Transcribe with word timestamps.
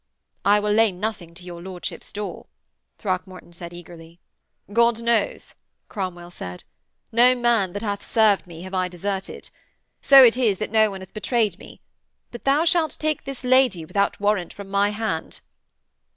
'I 0.45 0.61
will 0.61 0.71
lay 0.71 0.91
nothing 0.91 1.35
to 1.35 1.43
your 1.43 1.61
lordship's 1.61 2.11
door,' 2.11 2.47
Throckmorton 2.97 3.53
said 3.53 3.71
eagerly. 3.71 4.19
'God 4.73 5.03
knows!' 5.03 5.53
Cromwell 5.89 6.31
said. 6.31 6.63
'No 7.11 7.35
man 7.35 7.73
that 7.73 7.83
hath 7.83 8.03
served 8.03 8.47
me 8.47 8.63
have 8.63 8.73
I 8.73 8.87
deserted. 8.87 9.51
So 10.01 10.23
it 10.23 10.37
is 10.37 10.57
that 10.57 10.71
no 10.71 10.89
one 10.89 11.01
hath 11.01 11.13
betrayed 11.13 11.59
me. 11.59 11.81
But 12.31 12.45
thou 12.45 12.65
shalt 12.65 12.97
take 12.99 13.25
this 13.25 13.43
lady 13.43 13.85
without 13.85 14.19
warrant 14.19 14.53
from 14.55 14.69
my 14.69 14.89
hand.' 14.89 15.39